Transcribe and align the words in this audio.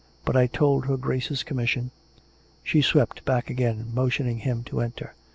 But 0.25 0.35
I 0.35 0.49
hold 0.57 0.87
her 0.87 0.97
Grace's 0.97 1.43
commission" 1.43 1.91
She 2.63 2.81
swept 2.81 3.23
back 3.23 3.51
again, 3.51 3.91
motioning 3.93 4.39
him 4.39 4.63
to 4.63 4.79
enter. 4.81 5.13